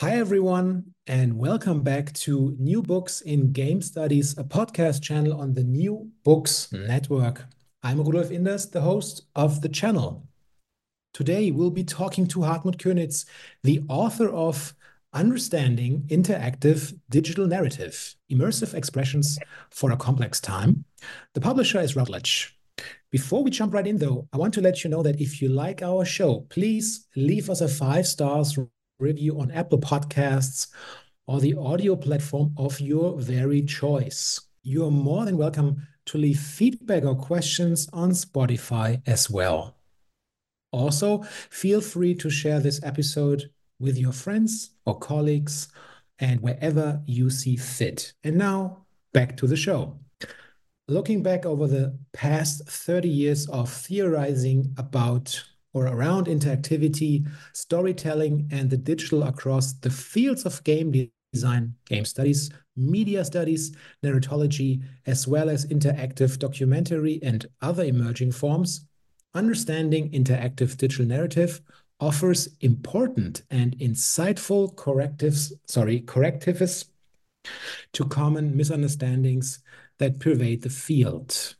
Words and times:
Hi, 0.00 0.12
everyone, 0.12 0.94
and 1.06 1.36
welcome 1.36 1.82
back 1.82 2.10
to 2.24 2.56
New 2.58 2.80
Books 2.80 3.20
in 3.20 3.52
Game 3.52 3.82
Studies, 3.82 4.32
a 4.38 4.42
podcast 4.42 5.02
channel 5.02 5.38
on 5.38 5.52
the 5.52 5.62
New 5.62 6.10
Books 6.24 6.72
Network. 6.72 7.44
I'm 7.82 8.00
Rudolf 8.00 8.30
Inderst, 8.30 8.72
the 8.72 8.80
host 8.80 9.24
of 9.36 9.60
the 9.60 9.68
channel. 9.68 10.26
Today, 11.12 11.50
we'll 11.50 11.70
be 11.70 11.84
talking 11.84 12.26
to 12.28 12.38
Hartmut 12.38 12.78
Koenitz, 12.78 13.26
the 13.62 13.82
author 13.90 14.30
of 14.30 14.72
Understanding 15.12 16.04
Interactive 16.08 16.98
Digital 17.10 17.46
Narrative 17.46 18.14
Immersive 18.32 18.72
Expressions 18.72 19.38
for 19.68 19.90
a 19.90 19.98
Complex 19.98 20.40
Time. 20.40 20.86
The 21.34 21.42
publisher 21.42 21.78
is 21.78 21.94
Routledge. 21.94 22.58
Before 23.10 23.44
we 23.44 23.50
jump 23.50 23.74
right 23.74 23.86
in, 23.86 23.98
though, 23.98 24.28
I 24.32 24.38
want 24.38 24.54
to 24.54 24.62
let 24.62 24.82
you 24.82 24.88
know 24.88 25.02
that 25.02 25.20
if 25.20 25.42
you 25.42 25.50
like 25.50 25.82
our 25.82 26.06
show, 26.06 26.46
please 26.48 27.06
leave 27.16 27.50
us 27.50 27.60
a 27.60 27.68
five 27.68 28.06
stars 28.06 28.56
review 29.00 29.40
on 29.40 29.50
Apple 29.50 29.78
Podcasts 29.78 30.68
or 31.26 31.40
the 31.40 31.54
audio 31.54 31.96
platform 31.96 32.52
of 32.56 32.80
your 32.80 33.18
very 33.18 33.62
choice. 33.62 34.40
You 34.62 34.86
are 34.86 34.90
more 34.90 35.24
than 35.24 35.36
welcome 35.36 35.86
to 36.06 36.18
leave 36.18 36.38
feedback 36.38 37.04
or 37.04 37.14
questions 37.14 37.88
on 37.92 38.10
Spotify 38.10 39.00
as 39.06 39.30
well. 39.30 39.76
Also, 40.72 41.22
feel 41.50 41.80
free 41.80 42.14
to 42.16 42.30
share 42.30 42.60
this 42.60 42.80
episode 42.82 43.50
with 43.78 43.96
your 43.96 44.12
friends 44.12 44.70
or 44.84 44.98
colleagues 44.98 45.68
and 46.18 46.40
wherever 46.40 47.00
you 47.06 47.30
see 47.30 47.56
fit. 47.56 48.12
And 48.22 48.36
now, 48.36 48.84
back 49.12 49.36
to 49.38 49.46
the 49.46 49.56
show. 49.56 49.98
Looking 50.86 51.22
back 51.22 51.46
over 51.46 51.66
the 51.66 51.96
past 52.12 52.68
30 52.68 53.08
years 53.08 53.48
of 53.48 53.72
theorizing 53.72 54.74
about 54.76 55.42
or 55.72 55.86
around 55.86 56.26
interactivity, 56.26 57.26
storytelling, 57.52 58.48
and 58.50 58.70
the 58.70 58.76
digital 58.76 59.22
across 59.22 59.72
the 59.74 59.90
fields 59.90 60.44
of 60.44 60.62
game 60.64 61.10
design, 61.32 61.74
game 61.86 62.04
studies, 62.04 62.50
media 62.76 63.24
studies, 63.24 63.74
narratology, 64.02 64.82
as 65.06 65.28
well 65.28 65.48
as 65.48 65.66
interactive 65.66 66.38
documentary 66.38 67.20
and 67.22 67.46
other 67.62 67.84
emerging 67.84 68.32
forms, 68.32 68.86
understanding 69.34 70.10
interactive 70.10 70.76
digital 70.76 71.06
narrative 71.06 71.60
offers 72.00 72.48
important 72.60 73.42
and 73.50 73.76
insightful 73.78 74.74
correctives, 74.74 75.52
sorry, 75.66 76.00
correctives 76.00 76.86
to 77.92 78.04
common 78.04 78.56
misunderstandings 78.56 79.60
that 79.98 80.18
pervade 80.18 80.62
the 80.62 80.70
field. 80.70 81.56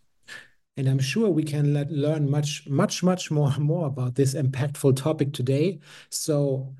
And 0.76 0.88
I'm 0.88 0.98
sure 0.98 1.28
we 1.28 1.42
can 1.42 1.74
let, 1.74 1.90
learn 1.90 2.30
much, 2.30 2.66
much, 2.68 3.02
much 3.02 3.30
more, 3.30 3.52
more 3.58 3.86
about 3.86 4.14
this 4.14 4.34
impactful 4.34 4.96
topic 4.96 5.32
today. 5.32 5.80
So 6.08 6.74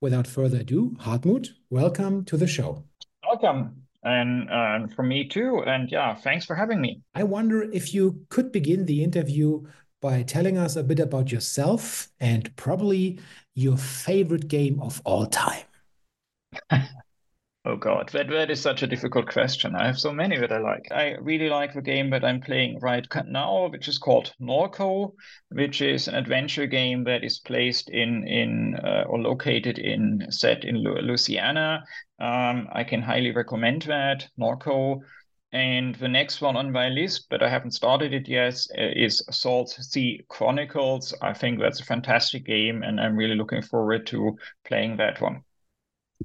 without 0.00 0.26
further 0.26 0.58
ado, 0.58 0.96
Hartmut, 1.00 1.48
welcome 1.68 2.24
to 2.24 2.36
the 2.36 2.46
show. 2.46 2.84
Welcome. 3.24 3.82
And 4.02 4.48
uh, 4.50 4.86
from 4.96 5.08
me 5.08 5.28
too. 5.28 5.62
And 5.66 5.90
yeah, 5.92 6.14
thanks 6.14 6.46
for 6.46 6.56
having 6.56 6.80
me. 6.80 7.02
I 7.14 7.22
wonder 7.22 7.62
if 7.62 7.92
you 7.92 8.24
could 8.30 8.50
begin 8.50 8.86
the 8.86 9.04
interview 9.04 9.66
by 10.00 10.22
telling 10.22 10.56
us 10.56 10.76
a 10.76 10.82
bit 10.82 10.98
about 10.98 11.30
yourself 11.30 12.08
and 12.18 12.54
probably 12.56 13.20
your 13.54 13.76
favorite 13.76 14.48
game 14.48 14.80
of 14.80 15.02
all 15.04 15.26
time. 15.26 15.64
Oh 17.64 17.76
God, 17.76 18.10
that 18.12 18.28
that 18.28 18.50
is 18.50 18.60
such 18.60 18.82
a 18.82 18.86
difficult 18.86 19.26
question. 19.30 19.74
I 19.74 19.86
have 19.86 19.98
so 19.98 20.12
many 20.12 20.36
that 20.38 20.52
I 20.52 20.58
like. 20.58 20.88
I 20.90 21.12
really 21.20 21.48
like 21.48 21.72
the 21.72 21.80
game 21.80 22.10
that 22.10 22.22
I'm 22.24 22.40
playing 22.40 22.80
right 22.80 23.06
now, 23.26 23.68
which 23.68 23.88
is 23.88 23.96
called 23.98 24.34
Norco, 24.40 25.14
which 25.48 25.80
is 25.80 26.06
an 26.06 26.16
adventure 26.16 26.66
game 26.66 27.04
that 27.04 27.24
is 27.24 27.38
placed 27.38 27.88
in 27.88 28.26
in 28.28 28.76
uh, 28.76 29.04
or 29.06 29.18
located 29.18 29.78
in 29.78 30.26
set 30.30 30.64
in 30.64 30.76
Louisiana. 30.82 31.82
Um, 32.18 32.68
I 32.72 32.84
can 32.84 33.00
highly 33.00 33.30
recommend 33.30 33.82
that 33.82 34.28
Norco. 34.38 35.00
And 35.52 35.94
the 35.96 36.08
next 36.08 36.40
one 36.40 36.56
on 36.56 36.70
my 36.72 36.88
list, 36.90 37.26
but 37.30 37.42
I 37.42 37.48
haven't 37.48 37.72
started 37.72 38.12
it 38.12 38.28
yet, 38.28 38.54
is 38.76 39.22
Saltsea 39.30 40.26
Chronicles. 40.28 41.14
I 41.22 41.32
think 41.32 41.58
that's 41.58 41.80
a 41.80 41.84
fantastic 41.84 42.44
game, 42.44 42.82
and 42.82 43.00
I'm 43.00 43.16
really 43.16 43.34
looking 43.34 43.62
forward 43.62 44.06
to 44.08 44.36
playing 44.64 44.98
that 44.98 45.20
one. 45.20 45.42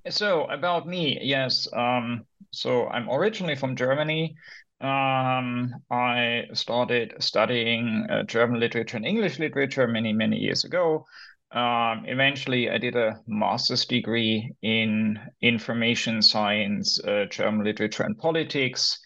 So 0.10 0.46
about 0.46 0.88
me, 0.88 1.20
yes. 1.22 1.68
Um, 1.74 2.26
so 2.52 2.88
I'm 2.88 3.10
originally 3.10 3.56
from 3.56 3.76
Germany. 3.76 4.36
Um, 4.82 5.74
I 5.90 6.44
started 6.54 7.16
studying 7.20 8.06
uh, 8.10 8.24
German 8.24 8.60
literature 8.60 8.98
and 8.98 9.06
English 9.06 9.40
literature 9.40 9.88
many, 9.88 10.14
many 10.14 10.38
years 10.38 10.64
ago. 10.64 11.06
Um, 11.52 12.04
eventually, 12.08 12.70
I 12.70 12.78
did 12.78 12.96
a 12.96 13.20
master's 13.28 13.86
degree 13.86 14.54
in 14.62 15.20
information 15.42 16.22
science, 16.22 17.00
uh, 17.04 17.26
German 17.30 17.66
literature, 17.66 18.04
and 18.04 18.18
politics. 18.18 19.00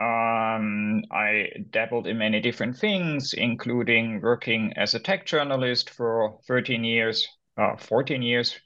Um, 0.00 1.04
I 1.12 1.50
dabbled 1.70 2.08
in 2.08 2.18
many 2.18 2.40
different 2.40 2.76
things, 2.76 3.32
including 3.32 4.20
working 4.20 4.72
as 4.76 4.94
a 4.94 4.98
tech 4.98 5.24
journalist 5.24 5.90
for 5.90 6.40
13 6.48 6.82
years, 6.82 7.26
uh, 7.56 7.76
14 7.76 8.22
years 8.22 8.58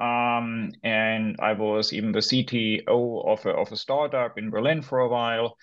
um, 0.00 0.70
and 0.82 1.36
I 1.40 1.52
was 1.52 1.92
even 1.92 2.12
the 2.12 2.20
CTO 2.20 3.26
of 3.26 3.44
a, 3.44 3.50
of 3.50 3.70
a 3.70 3.76
startup 3.76 4.38
in 4.38 4.50
Berlin 4.50 4.80
for 4.82 5.00
a 5.00 5.08
while. 5.08 5.56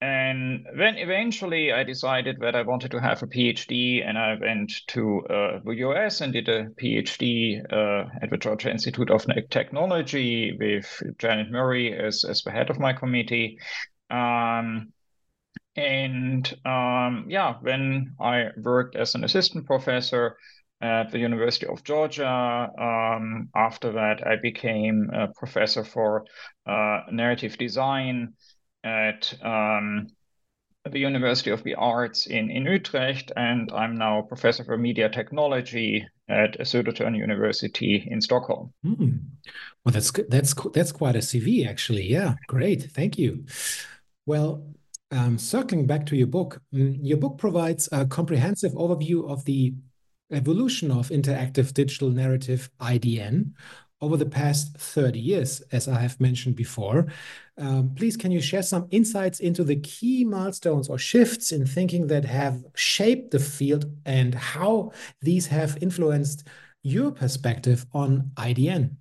And 0.00 0.66
then 0.76 0.96
eventually 0.96 1.72
I 1.72 1.84
decided 1.84 2.38
that 2.40 2.56
I 2.56 2.62
wanted 2.62 2.90
to 2.92 3.00
have 3.00 3.22
a 3.22 3.26
PhD, 3.28 4.04
and 4.04 4.18
I 4.18 4.34
went 4.34 4.72
to 4.88 5.20
uh, 5.26 5.60
the 5.64 5.76
US 5.76 6.20
and 6.20 6.32
did 6.32 6.48
a 6.48 6.66
PhD 6.70 7.60
uh, 7.72 8.08
at 8.20 8.30
the 8.30 8.36
Georgia 8.36 8.70
Institute 8.70 9.10
of 9.10 9.26
Technology 9.50 10.56
with 10.58 11.02
Janet 11.18 11.50
Murray 11.50 11.96
as, 11.96 12.24
as 12.24 12.42
the 12.42 12.50
head 12.50 12.70
of 12.70 12.80
my 12.80 12.92
committee. 12.92 13.58
Um, 14.10 14.92
and 15.76 16.52
um, 16.64 17.26
yeah, 17.28 17.54
when 17.60 18.14
I 18.20 18.48
worked 18.56 18.96
as 18.96 19.14
an 19.14 19.24
assistant 19.24 19.66
professor, 19.66 20.36
at 20.82 21.12
the 21.12 21.18
University 21.18 21.66
of 21.66 21.84
Georgia. 21.84 22.68
Um, 22.78 23.48
after 23.54 23.92
that, 23.92 24.26
I 24.26 24.36
became 24.36 25.10
a 25.14 25.28
professor 25.28 25.84
for 25.84 26.26
uh, 26.66 27.02
narrative 27.10 27.56
design 27.56 28.34
at 28.82 29.32
um, 29.42 30.08
the 30.90 30.98
University 30.98 31.50
of 31.50 31.62
the 31.62 31.76
Arts 31.76 32.26
in, 32.26 32.50
in 32.50 32.64
Utrecht, 32.64 33.30
and 33.36 33.70
I'm 33.72 33.96
now 33.96 34.22
professor 34.22 34.64
for 34.64 34.76
media 34.76 35.08
technology 35.08 36.04
at 36.28 36.58
Södertörn 36.58 37.16
University 37.16 38.08
in 38.10 38.20
Stockholm. 38.20 38.72
Mm. 38.84 39.20
Well, 39.84 39.92
that's 39.92 40.10
that's 40.28 40.54
that's 40.72 40.92
quite 40.92 41.14
a 41.14 41.20
CV, 41.20 41.66
actually. 41.68 42.08
Yeah, 42.08 42.34
great, 42.48 42.90
thank 42.90 43.18
you. 43.18 43.44
Well, 44.26 44.66
um, 45.12 45.38
circling 45.38 45.86
back 45.86 46.06
to 46.06 46.16
your 46.16 46.26
book, 46.26 46.60
mm, 46.74 46.98
your 47.00 47.18
book 47.18 47.38
provides 47.38 47.88
a 47.92 48.04
comprehensive 48.06 48.72
overview 48.72 49.30
of 49.30 49.44
the 49.44 49.74
evolution 50.32 50.90
of 50.90 51.08
interactive 51.08 51.72
digital 51.74 52.10
narrative 52.10 52.70
IDN 52.80 53.52
over 54.00 54.16
the 54.16 54.26
past 54.26 54.76
30 54.76 55.18
years, 55.18 55.60
as 55.70 55.86
I 55.86 56.00
have 56.00 56.20
mentioned 56.20 56.56
before. 56.56 57.06
Um, 57.56 57.94
please, 57.94 58.16
can 58.16 58.32
you 58.32 58.40
share 58.40 58.62
some 58.62 58.88
insights 58.90 59.38
into 59.38 59.62
the 59.62 59.76
key 59.76 60.24
milestones 60.24 60.88
or 60.88 60.98
shifts 60.98 61.52
in 61.52 61.64
thinking 61.64 62.08
that 62.08 62.24
have 62.24 62.64
shaped 62.74 63.30
the 63.30 63.38
field 63.38 63.86
and 64.04 64.34
how 64.34 64.90
these 65.20 65.46
have 65.46 65.78
influenced 65.80 66.48
your 66.82 67.12
perspective 67.12 67.86
on 67.92 68.32
IDN? 68.34 68.96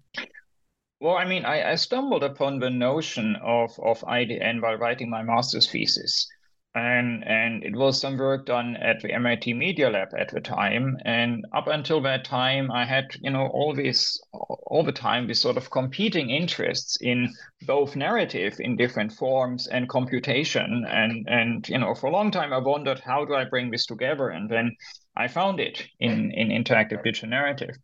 Well, 0.99 1.17
I 1.17 1.25
mean, 1.25 1.45
I, 1.45 1.71
I 1.71 1.75
stumbled 1.75 2.23
upon 2.23 2.59
the 2.59 2.69
notion 2.69 3.35
of, 3.37 3.71
of 3.79 4.01
IDN 4.01 4.61
while 4.61 4.77
writing 4.77 5.09
my 5.09 5.23
master's 5.23 5.69
thesis 5.69 6.27
and 6.73 7.27
and 7.27 7.63
it 7.63 7.75
was 7.75 7.99
some 7.99 8.17
work 8.17 8.45
done 8.45 8.77
at 8.77 9.01
the 9.01 9.11
MIT 9.13 9.53
Media 9.53 9.89
Lab 9.89 10.09
at 10.17 10.29
the 10.29 10.39
time. 10.39 10.97
And 11.03 11.45
up 11.53 11.67
until 11.67 12.01
that 12.01 12.23
time, 12.23 12.71
I 12.71 12.85
had 12.85 13.15
you 13.21 13.29
know 13.29 13.47
all 13.47 13.75
this 13.75 14.21
all 14.33 14.83
the 14.83 14.91
time 14.91 15.27
these 15.27 15.41
sort 15.41 15.57
of 15.57 15.69
competing 15.69 16.29
interests 16.29 16.97
in 17.01 17.33
both 17.63 17.95
narrative 17.95 18.55
in 18.59 18.77
different 18.77 19.11
forms 19.11 19.67
and 19.67 19.89
computation. 19.89 20.85
And 20.87 21.27
and 21.27 21.67
you 21.67 21.77
know 21.77 21.93
for 21.93 22.07
a 22.07 22.11
long 22.13 22.31
time 22.31 22.53
I 22.53 22.59
wondered 22.59 22.99
how 22.99 23.25
do 23.25 23.35
I 23.35 23.43
bring 23.43 23.69
this 23.69 23.85
together, 23.85 24.29
and 24.29 24.49
then 24.49 24.75
I 25.17 25.27
found 25.27 25.59
it 25.59 25.85
in 25.99 26.31
in 26.31 26.49
interactive 26.49 27.03
digital 27.03 27.29
narrative. 27.29 27.75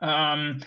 Um, 0.00 0.62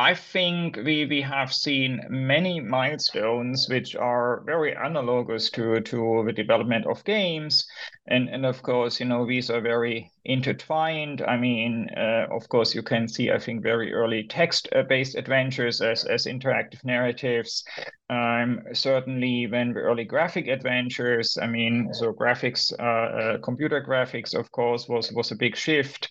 I 0.00 0.14
think 0.14 0.78
we, 0.78 1.04
we 1.04 1.20
have 1.20 1.52
seen 1.52 2.00
many 2.08 2.58
milestones 2.58 3.68
which 3.68 3.94
are 3.94 4.42
very 4.46 4.72
analogous 4.72 5.50
to, 5.50 5.78
to 5.78 6.22
the 6.24 6.32
development 6.32 6.86
of 6.86 7.04
games. 7.04 7.66
And, 8.06 8.30
and 8.30 8.46
of 8.46 8.62
course, 8.62 8.98
you 8.98 9.04
know, 9.04 9.26
these 9.26 9.50
are 9.50 9.60
very 9.60 10.10
intertwined. 10.24 11.22
I 11.22 11.36
mean, 11.36 11.88
uh, 11.96 12.26
of 12.30 12.48
course, 12.48 12.74
you 12.74 12.82
can 12.82 13.08
see, 13.08 13.30
I 13.30 13.38
think, 13.38 13.62
very 13.62 13.92
early 13.92 14.24
text-based 14.24 15.14
adventures 15.14 15.80
as, 15.80 16.04
as 16.04 16.26
interactive 16.26 16.84
narratives. 16.84 17.64
Um, 18.10 18.60
certainly, 18.72 19.46
when 19.46 19.72
the 19.72 19.80
early 19.80 20.04
graphic 20.04 20.48
adventures, 20.48 21.38
I 21.40 21.46
mean, 21.46 21.90
so 21.92 22.12
graphics, 22.12 22.72
uh, 22.78 22.82
uh, 22.82 23.38
computer 23.38 23.82
graphics, 23.82 24.34
of 24.34 24.50
course, 24.50 24.88
was 24.88 25.12
was 25.12 25.30
a 25.30 25.36
big 25.36 25.56
shift. 25.56 26.08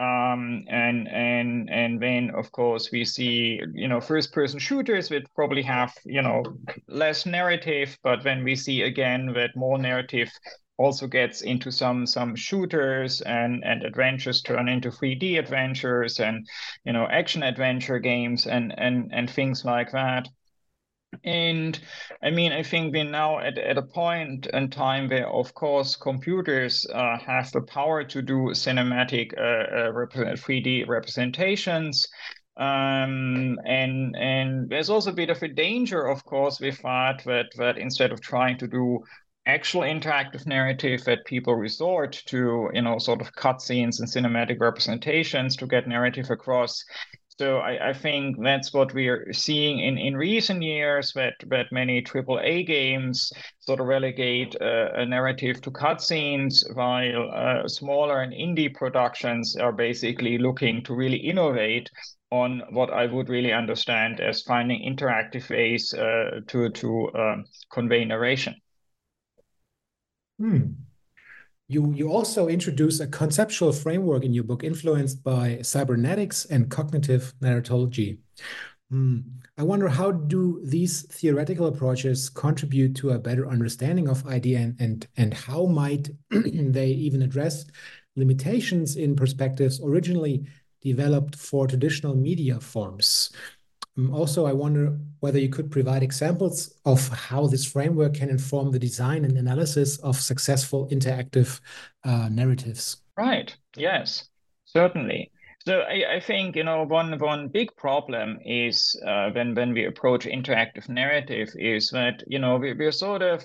Um, 0.00 0.64
and 0.68 1.06
and 1.08 1.68
and 1.70 2.00
then, 2.00 2.30
of 2.34 2.50
course, 2.52 2.90
we 2.90 3.04
see, 3.04 3.60
you 3.74 3.88
know, 3.88 4.00
first-person 4.00 4.58
shooters 4.58 5.10
which 5.10 5.26
probably 5.36 5.62
have, 5.62 5.92
you 6.04 6.22
know, 6.22 6.42
less 6.88 7.26
narrative, 7.26 7.96
but 8.02 8.24
when 8.24 8.42
we 8.42 8.56
see 8.56 8.82
again 8.82 9.32
that 9.34 9.50
more 9.54 9.78
narrative 9.78 10.30
also 10.78 11.06
gets 11.06 11.42
into 11.42 11.70
some 11.70 12.06
some 12.06 12.34
shooters 12.34 13.20
and 13.20 13.62
and 13.64 13.82
adventures 13.84 14.42
turn 14.42 14.68
into 14.68 14.90
3D 14.90 15.38
adventures 15.38 16.18
and 16.20 16.46
you 16.84 16.92
know 16.92 17.06
action 17.06 17.42
adventure 17.42 17.98
games 17.98 18.46
and 18.46 18.74
and 18.78 19.10
and 19.12 19.30
things 19.30 19.64
like 19.64 19.92
that. 19.92 20.28
And 21.24 21.78
I 22.22 22.30
mean, 22.30 22.52
I 22.52 22.62
think 22.62 22.92
we're 22.94 23.04
now 23.04 23.38
at, 23.38 23.58
at 23.58 23.76
a 23.76 23.82
point 23.82 24.46
in 24.46 24.70
time 24.70 25.08
where, 25.08 25.28
of 25.28 25.52
course, 25.54 25.94
computers 25.94 26.86
uh, 26.92 27.18
have 27.18 27.52
the 27.52 27.60
power 27.60 28.02
to 28.04 28.22
do 28.22 28.50
cinematic 28.54 29.36
uh, 29.36 29.90
uh, 29.90 30.36
3D 30.36 30.88
representations. 30.88 32.08
Um, 32.56 33.58
and 33.64 34.14
and 34.16 34.68
there's 34.68 34.90
also 34.90 35.10
a 35.10 35.14
bit 35.14 35.30
of 35.30 35.42
a 35.42 35.48
danger, 35.48 36.06
of 36.06 36.24
course, 36.24 36.60
with 36.60 36.80
that, 36.82 37.22
that 37.24 37.46
that 37.56 37.78
instead 37.78 38.12
of 38.12 38.20
trying 38.20 38.58
to 38.58 38.66
do 38.66 39.00
actual 39.46 39.82
interactive 39.82 40.46
narrative 40.46 41.04
that 41.04 41.24
people 41.24 41.54
resort 41.54 42.22
to, 42.26 42.70
you 42.72 42.82
know, 42.82 42.98
sort 42.98 43.20
of 43.20 43.34
cutscenes 43.34 43.98
and 43.98 44.08
cinematic 44.08 44.60
representations 44.60 45.56
to 45.56 45.66
get 45.66 45.88
narrative 45.88 46.30
across. 46.30 46.84
So 47.38 47.58
I, 47.58 47.88
I, 47.88 47.92
think 47.94 48.36
that's 48.40 48.72
what 48.74 48.92
we 48.92 49.08
are 49.08 49.32
seeing 49.32 49.80
in, 49.80 49.96
in 49.96 50.16
recent 50.16 50.62
years 50.62 51.12
that, 51.14 51.34
that 51.48 51.72
many 51.72 52.02
AAA 52.02 52.66
games 52.66 53.32
sort 53.60 53.80
of 53.80 53.86
relegate 53.86 54.54
uh, 54.60 54.90
a 54.94 55.06
narrative 55.06 55.60
to 55.62 55.70
cutscenes, 55.70 56.62
while 56.74 57.30
uh, 57.34 57.66
smaller 57.66 58.20
and 58.20 58.32
indie 58.32 58.72
productions 58.72 59.56
are 59.56 59.72
basically 59.72 60.36
looking 60.38 60.84
to 60.84 60.94
really 60.94 61.16
innovate 61.16 61.90
on 62.30 62.62
what 62.70 62.92
I 62.92 63.06
would 63.06 63.28
really 63.28 63.52
understand 63.52 64.20
as 64.20 64.42
finding 64.42 64.82
interactive 64.82 65.48
ways 65.50 65.92
uh, 65.94 66.42
to, 66.46 66.68
to 66.68 67.10
um, 67.14 67.44
convey 67.72 68.04
narration. 68.04 68.54
Hmm. 70.42 70.72
You, 71.68 71.92
you 71.94 72.08
also 72.10 72.48
introduce 72.48 72.98
a 72.98 73.06
conceptual 73.06 73.72
framework 73.72 74.24
in 74.24 74.34
your 74.34 74.42
book 74.42 74.64
influenced 74.64 75.22
by 75.22 75.60
cybernetics 75.62 76.46
and 76.46 76.68
cognitive 76.68 77.32
narratology. 77.40 78.18
Hmm. 78.90 79.20
I 79.56 79.62
wonder 79.62 79.86
how 79.86 80.10
do 80.10 80.60
these 80.64 81.02
theoretical 81.02 81.68
approaches 81.68 82.28
contribute 82.28 82.96
to 82.96 83.10
a 83.10 83.20
better 83.20 83.48
understanding 83.48 84.08
of 84.08 84.24
IDN 84.24 84.74
and, 84.80 85.06
and 85.16 85.32
how 85.32 85.66
might 85.66 86.10
they 86.30 86.88
even 86.88 87.22
address 87.22 87.64
limitations 88.16 88.96
in 88.96 89.14
perspectives 89.14 89.80
originally 89.80 90.44
developed 90.80 91.36
for 91.36 91.68
traditional 91.68 92.16
media 92.16 92.58
forms? 92.58 93.30
Um, 93.96 94.14
also, 94.14 94.46
I 94.46 94.52
wonder 94.52 94.98
whether 95.20 95.38
you 95.38 95.48
could 95.48 95.70
provide 95.70 96.02
examples 96.02 96.74
of 96.84 97.06
how 97.08 97.46
this 97.46 97.64
framework 97.64 98.14
can 98.14 98.30
inform 98.30 98.72
the 98.72 98.78
design 98.78 99.24
and 99.24 99.36
analysis 99.36 99.98
of 99.98 100.16
successful 100.16 100.88
interactive 100.88 101.60
uh, 102.04 102.28
narratives. 102.30 102.98
Right. 103.16 103.54
Yes, 103.76 104.28
certainly. 104.64 105.30
So 105.64 105.80
I, 105.80 106.16
I, 106.16 106.20
think 106.20 106.56
you 106.56 106.64
know 106.64 106.82
one 106.82 107.16
one 107.20 107.46
big 107.46 107.76
problem 107.76 108.40
is 108.44 109.00
uh, 109.06 109.30
when 109.30 109.54
when 109.54 109.72
we 109.72 109.86
approach 109.86 110.26
interactive 110.26 110.88
narrative 110.88 111.50
is 111.54 111.90
that 111.90 112.24
you 112.26 112.40
know 112.40 112.56
we, 112.56 112.72
we're 112.72 112.90
sort 112.90 113.22
of 113.22 113.44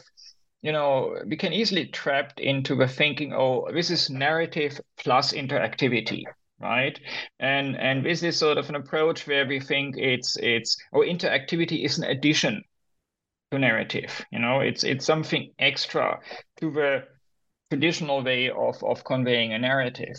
you 0.64 0.72
know 0.72 1.16
we 1.28 1.38
can 1.38 1.54
easily 1.54 1.86
trapped 1.86 2.40
into 2.40 2.74
the 2.76 2.88
thinking 2.88 3.34
oh 3.34 3.68
this 3.72 3.92
is 3.92 4.10
narrative 4.10 4.82
plus 4.98 5.32
interactivity 5.32 6.24
right? 6.60 7.00
And 7.40 7.76
and 7.78 8.06
this 8.06 8.24
is 8.24 8.38
sort 8.38 8.58
of 8.58 8.70
an 8.70 8.76
approach 8.76 9.28
where 9.28 9.46
we 9.46 9.60
think 9.60 9.96
it's 9.98 10.38
it's 10.38 10.78
or 10.92 11.04
interactivity 11.04 11.86
is 11.86 11.98
an 11.98 12.06
addition 12.06 12.64
to 13.52 13.60
narrative 13.60 14.26
you 14.32 14.40
know? 14.40 14.60
It's 14.62 14.84
it's 14.84 15.06
something 15.06 15.52
extra 15.60 16.20
to 16.60 16.72
the 16.72 17.04
traditional 17.70 18.24
way 18.24 18.50
of 18.50 18.84
of 18.84 19.04
conveying 19.04 19.54
a 19.54 19.60
narrative. 19.60 20.16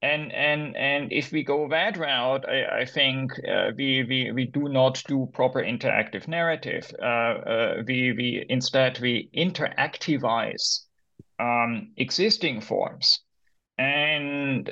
And 0.00 0.32
and 0.32 0.76
and 0.76 1.12
if 1.12 1.32
we 1.32 1.42
go 1.42 1.68
that 1.70 1.96
route 1.96 2.48
i, 2.48 2.80
I 2.82 2.84
think 2.84 3.32
uh, 3.48 3.72
we, 3.76 4.04
we 4.04 4.30
we 4.32 4.46
do 4.46 4.68
not 4.68 5.02
do 5.08 5.28
proper 5.32 5.60
interactive 5.60 6.28
narrative. 6.28 6.92
Uh, 7.02 7.04
uh, 7.04 7.82
we 7.86 8.12
we 8.12 8.46
instead 8.48 9.00
we 9.00 9.28
interactivize 9.34 10.84
um, 11.40 11.92
existing 11.96 12.60
forms 12.60 13.20
and 13.78 14.68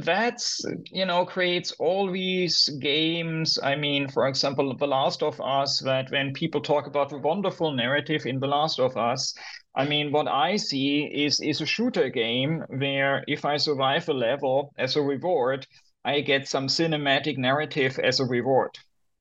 that's 0.00 0.62
you 0.92 1.06
know 1.06 1.24
creates 1.24 1.72
all 1.78 2.10
these 2.12 2.68
games. 2.80 3.58
I 3.62 3.76
mean 3.76 4.08
for 4.08 4.28
example 4.28 4.76
the 4.76 4.86
last 4.86 5.22
of 5.22 5.40
us 5.40 5.80
that 5.80 6.10
when 6.10 6.34
people 6.34 6.60
talk 6.60 6.86
about 6.86 7.08
the 7.08 7.18
wonderful 7.18 7.72
narrative 7.72 8.26
in 8.26 8.38
the 8.38 8.46
last 8.46 8.78
of 8.78 8.96
us 8.96 9.34
i 9.74 9.84
mean 9.84 10.12
what 10.12 10.28
i 10.28 10.56
see 10.56 11.04
is 11.04 11.40
is 11.40 11.60
a 11.60 11.66
shooter 11.66 12.08
game 12.08 12.62
where 12.68 13.24
if 13.26 13.44
i 13.44 13.56
survive 13.56 14.08
a 14.08 14.12
level 14.12 14.72
as 14.78 14.96
a 14.96 15.02
reward 15.02 15.66
i 16.04 16.20
get 16.20 16.48
some 16.48 16.66
cinematic 16.66 17.36
narrative 17.38 17.98
as 18.02 18.20
a 18.20 18.24
reward 18.24 18.70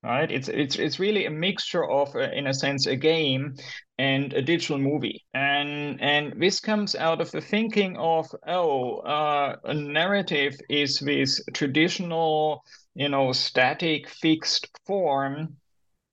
right? 0.05 0.31
It's 0.31 0.47
it's 0.47 0.75
it's 0.75 0.99
really 0.99 1.25
a 1.25 1.31
mixture 1.31 1.89
of 1.89 2.15
uh, 2.15 2.29
in 2.31 2.47
a 2.47 2.53
sense 2.53 2.85
a 2.85 2.95
game 2.95 3.55
and 3.97 4.33
a 4.33 4.41
digital 4.41 4.77
movie. 4.77 5.25
And 5.33 6.01
and 6.01 6.41
this 6.41 6.59
comes 6.59 6.95
out 6.95 7.21
of 7.21 7.31
the 7.31 7.41
thinking 7.41 7.97
of 7.97 8.27
oh, 8.47 8.97
uh, 8.99 9.55
a 9.63 9.73
narrative 9.73 10.55
is 10.69 10.99
this 10.99 11.41
traditional, 11.53 12.63
you 12.93 13.09
know, 13.09 13.31
static 13.31 14.09
fixed 14.09 14.67
form, 14.85 15.57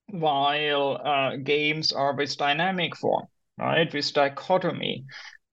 while 0.06 1.00
uh, 1.04 1.36
games 1.36 1.92
are 1.92 2.16
this 2.16 2.36
dynamic 2.36 2.96
form, 2.96 3.26
right? 3.58 3.90
This 3.90 4.12
dichotomy. 4.12 5.04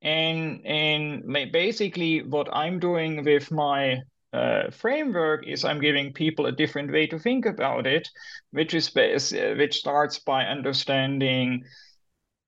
And 0.02 0.66
and 0.66 1.52
basically, 1.52 2.22
what 2.22 2.48
I'm 2.54 2.80
doing 2.80 3.24
with 3.26 3.52
my 3.52 4.02
uh, 4.32 4.70
framework 4.72 5.48
is 5.48 5.66
I'm 5.66 5.82
giving 5.82 6.14
people 6.14 6.46
a 6.46 6.52
different 6.52 6.92
way 6.92 7.08
to 7.08 7.20
think 7.20 7.46
about 7.46 7.88
it, 7.88 8.08
which 8.52 8.74
is 8.74 8.94
which 8.94 9.76
starts 9.78 10.20
by 10.20 10.46
understanding 10.46 11.64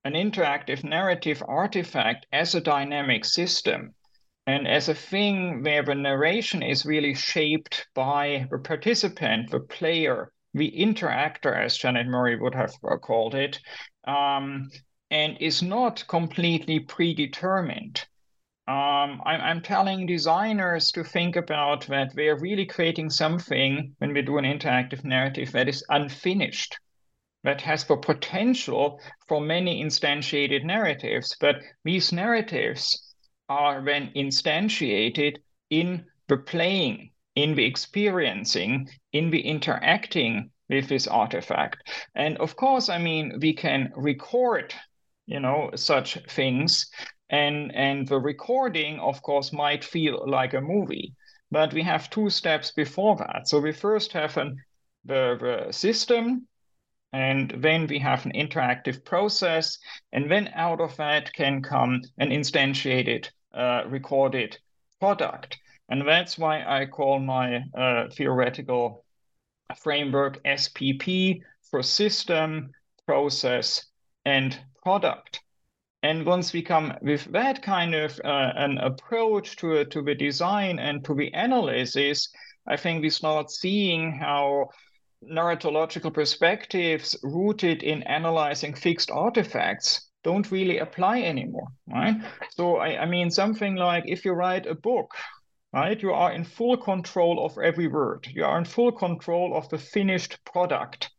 an 0.04 0.14
interactive 0.14 0.82
narrative 0.84 1.42
artifact 1.46 2.26
as 2.32 2.54
a 2.54 2.60
dynamic 2.60 3.24
system 3.24 3.94
and 4.46 4.66
as 4.66 4.88
a 4.88 4.94
thing 4.94 5.62
where 5.62 5.84
the 5.84 5.94
narration 5.94 6.62
is 6.62 6.84
really 6.84 7.14
shaped 7.14 7.86
by 7.94 8.46
the 8.50 8.58
participant, 8.58 9.50
the 9.50 9.60
player, 9.60 10.32
the 10.54 10.72
interactor, 10.72 11.56
as 11.56 11.78
Janet 11.78 12.08
Murray 12.08 12.36
would 12.36 12.54
have 12.54 12.74
called 13.02 13.34
it, 13.34 13.60
um, 14.04 14.68
and 15.10 15.36
is 15.40 15.62
not 15.62 16.04
completely 16.08 16.80
predetermined. 16.80 18.04
Um, 18.66 19.20
I'm, 19.26 19.40
I'm, 19.40 19.60
telling 19.60 20.06
designers 20.06 20.92
to 20.92 21.02
think 21.02 21.34
about 21.34 21.86
that 21.88 22.12
we're 22.14 22.38
really 22.38 22.64
creating 22.64 23.10
something 23.10 23.94
when 23.98 24.12
we 24.12 24.22
do 24.22 24.38
an 24.38 24.44
interactive 24.44 25.04
narrative 25.04 25.50
that 25.52 25.68
is 25.68 25.84
unfinished, 25.88 26.78
that 27.44 27.60
has 27.60 27.84
the 27.84 27.96
potential 27.96 29.00
for 29.28 29.40
many 29.40 29.82
instantiated 29.82 30.64
narratives. 30.64 31.36
But 31.40 31.56
these 31.84 32.12
narratives 32.12 33.14
are 33.48 33.84
then 33.84 34.10
instantiated 34.14 35.38
in 35.70 36.04
the 36.28 36.38
playing, 36.38 37.10
in 37.34 37.54
the 37.54 37.64
experiencing, 37.64 38.88
in 39.12 39.30
the 39.30 39.40
interacting 39.40 40.50
with 40.68 40.88
this 40.88 41.06
artifact. 41.06 41.88
And 42.14 42.38
of 42.38 42.56
course, 42.56 42.88
I 42.88 42.98
mean, 42.98 43.38
we 43.40 43.52
can 43.52 43.92
record, 43.96 44.74
you 45.26 45.40
know, 45.40 45.70
such 45.74 46.18
things. 46.28 46.90
And, 47.28 47.74
and 47.74 48.06
the 48.06 48.18
recording, 48.18 48.98
of 49.00 49.22
course, 49.22 49.52
might 49.52 49.84
feel 49.84 50.24
like 50.26 50.54
a 50.54 50.60
movie. 50.60 51.14
But 51.50 51.74
we 51.74 51.82
have 51.82 52.08
two 52.08 52.30
steps 52.30 52.72
before 52.72 53.16
that. 53.16 53.48
So 53.48 53.60
we 53.60 53.72
first 53.72 54.12
have 54.12 54.36
an, 54.36 54.56
the, 55.04 55.36
the 55.40 55.72
system 55.72 56.46
and 57.12 57.52
then 57.58 57.86
we 57.86 57.98
have 57.98 58.24
an 58.24 58.32
interactive 58.32 59.04
process. 59.04 59.78
And 60.12 60.30
then 60.30 60.50
out 60.54 60.80
of 60.80 60.96
that 60.96 61.32
can 61.32 61.62
come 61.62 62.00
an 62.18 62.30
instantiated 62.30 63.28
uh, 63.54 63.82
recorded 63.86 64.58
product. 64.98 65.58
And 65.88 66.06
that's 66.08 66.38
why 66.38 66.64
i 66.64 66.86
call 66.86 67.18
my 67.18 67.62
uh, 67.76 68.08
theoretical 68.16 69.04
framework 69.76 70.42
spp 70.44 71.40
for 71.70 71.82
system 71.82 72.70
process 73.06 73.86
and 74.24 74.58
product. 74.82 75.40
And 76.02 76.26
once 76.26 76.52
we 76.52 76.62
come 76.62 76.94
with 77.02 77.24
that 77.32 77.62
kind 77.62 77.94
of 77.94 78.18
uh, 78.24 78.52
an 78.56 78.78
approach 78.78 79.56
to, 79.56 79.84
to 79.84 80.02
the 80.02 80.14
design 80.14 80.78
and 80.78 81.04
to 81.04 81.14
the 81.14 81.30
analysis 81.34 82.28
i 82.66 82.76
think 82.76 83.02
we 83.02 83.10
start 83.10 83.50
seeing 83.50 84.12
how 84.12 84.70
narratological 85.30 86.12
perspectives 86.12 87.16
rooted 87.22 87.82
in 87.82 88.02
analyzing 88.04 88.74
fixed 88.74 89.10
artifacts 89.10 90.08
don't 90.24 90.50
really 90.50 90.78
apply 90.78 91.22
anymore, 91.22 91.68
right? 91.88 92.16
So 92.50 92.76
I, 92.76 93.02
I 93.02 93.06
mean 93.06 93.30
something 93.30 93.74
like 93.74 94.04
if 94.06 94.24
you 94.24 94.32
write 94.32 94.66
a 94.66 94.74
book, 94.74 95.12
right, 95.72 96.00
you 96.00 96.12
are 96.12 96.32
in 96.32 96.44
full 96.44 96.76
control 96.76 97.44
of 97.44 97.58
every 97.58 97.88
word. 97.88 98.28
You 98.32 98.44
are 98.44 98.58
in 98.58 98.64
full 98.64 98.92
control 98.92 99.56
of 99.56 99.68
the 99.68 99.78
finished 99.78 100.38
product. 100.44 101.10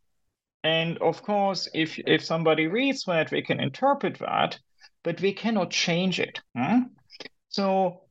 And 0.63 0.98
of 1.00 1.22
course, 1.22 1.69
if 1.74 2.00
if 2.00 2.24
somebody 2.24 2.67
reads 2.67 3.03
that, 3.03 3.31
we 3.31 3.41
can 3.41 3.60
interpret 3.60 4.19
that, 4.19 4.57
but 5.03 5.19
we 5.19 5.33
cannot 5.33 5.72
change 5.72 6.19
it. 6.22 6.39
Huh? 6.55 6.81
So 7.50 8.02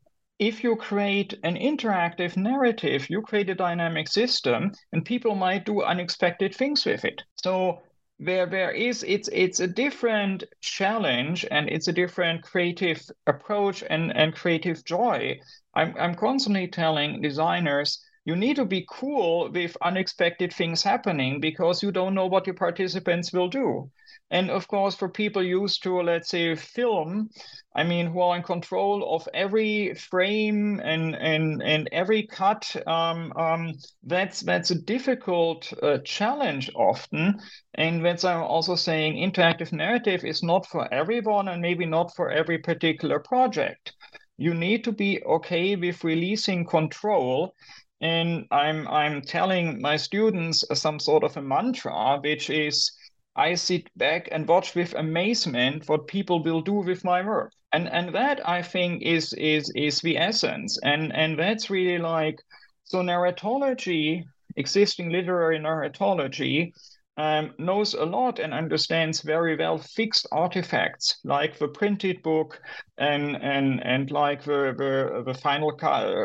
if 0.42 0.64
you 0.64 0.74
create 0.74 1.34
an 1.44 1.54
interactive 1.54 2.36
narrative, 2.36 3.08
you 3.08 3.22
create 3.22 3.48
a 3.48 3.54
dynamic 3.54 4.08
system, 4.08 4.72
and 4.92 5.04
people 5.04 5.36
might 5.36 5.64
do 5.64 5.82
unexpected 5.82 6.52
things 6.52 6.84
with 6.84 7.04
it. 7.04 7.22
So 7.36 7.80
there 8.18 8.46
there 8.46 8.72
is 8.72 9.04
it's 9.04 9.28
it's 9.32 9.60
a 9.60 9.68
different 9.68 10.42
challenge 10.60 11.46
and 11.52 11.68
it's 11.68 11.86
a 11.86 11.92
different 11.92 12.42
creative 12.42 13.00
approach 13.28 13.84
and 13.88 14.16
and 14.16 14.34
creative 14.34 14.84
joy. 14.84 15.38
I'm 15.76 15.94
I'm 15.96 16.16
constantly 16.16 16.66
telling 16.66 17.20
designers 17.22 18.04
you 18.24 18.34
need 18.34 18.56
to 18.56 18.64
be 18.64 18.84
cool 18.90 19.48
with 19.48 19.76
unexpected 19.80 20.52
things 20.52 20.82
happening 20.82 21.40
because 21.40 21.84
you 21.84 21.92
don't 21.92 22.14
know 22.14 22.26
what 22.26 22.48
your 22.48 22.56
participants 22.56 23.32
will 23.32 23.48
do. 23.48 23.90
And 24.32 24.50
of 24.50 24.66
course, 24.66 24.94
for 24.94 25.10
people 25.10 25.42
used 25.42 25.82
to, 25.82 26.00
let's 26.00 26.30
say, 26.30 26.54
film, 26.54 27.28
I 27.76 27.84
mean, 27.84 28.06
who 28.06 28.20
are 28.22 28.34
in 28.34 28.42
control 28.42 29.14
of 29.14 29.28
every 29.34 29.92
frame 29.94 30.80
and 30.80 31.14
and 31.14 31.62
and 31.62 31.86
every 31.92 32.26
cut, 32.26 32.74
um, 32.86 33.32
um, 33.36 33.74
that's 34.02 34.40
that's 34.40 34.70
a 34.70 34.82
difficult 34.82 35.70
uh, 35.82 35.98
challenge 35.98 36.70
often. 36.74 37.40
And 37.74 38.02
that's 38.02 38.24
I'm 38.24 38.42
also 38.42 38.74
saying 38.74 39.16
interactive 39.16 39.70
narrative 39.70 40.24
is 40.24 40.42
not 40.42 40.66
for 40.66 40.92
everyone 40.92 41.48
and 41.48 41.60
maybe 41.60 41.84
not 41.84 42.16
for 42.16 42.30
every 42.30 42.56
particular 42.58 43.18
project. 43.20 43.92
You 44.38 44.54
need 44.54 44.82
to 44.84 44.92
be 44.92 45.22
okay 45.24 45.76
with 45.76 46.04
releasing 46.04 46.64
control 46.64 47.54
and 48.00 48.46
I'm 48.50 48.88
I'm 48.88 49.20
telling 49.20 49.80
my 49.80 49.96
students 49.96 50.64
some 50.72 50.98
sort 50.98 51.22
of 51.22 51.36
a 51.36 51.42
mantra, 51.42 52.18
which 52.20 52.48
is 52.50 52.90
I 53.34 53.54
sit 53.54 53.88
back 53.96 54.28
and 54.30 54.46
watch 54.46 54.74
with 54.74 54.94
amazement 54.94 55.88
what 55.88 56.06
people 56.06 56.42
will 56.42 56.60
do 56.60 56.74
with 56.74 57.02
my 57.04 57.22
work. 57.24 57.52
And 57.72 57.88
and 57.88 58.14
that 58.14 58.46
I 58.46 58.62
think 58.62 59.02
is 59.02 59.32
is 59.34 59.72
is 59.74 60.00
the 60.00 60.18
essence. 60.18 60.78
And 60.82 61.12
and 61.14 61.38
that's 61.38 61.70
really 61.70 61.98
like 61.98 62.42
so 62.84 62.98
narratology, 62.98 64.24
existing 64.56 65.10
literary 65.10 65.58
narratology, 65.58 66.72
um, 67.16 67.54
knows 67.58 67.94
a 67.94 68.04
lot 68.04 68.38
and 68.38 68.52
understands 68.52 69.22
very 69.22 69.56
well 69.56 69.78
fixed 69.78 70.26
artifacts 70.32 71.18
like 71.24 71.58
the 71.58 71.68
printed 71.68 72.22
book 72.22 72.60
and 72.98 73.36
and 73.36 73.82
and 73.84 74.10
like 74.10 74.42
the 74.42 74.74
the, 74.76 75.22
the 75.24 75.38
final 75.38 75.72